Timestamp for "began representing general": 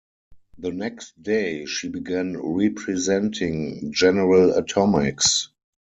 1.87-4.53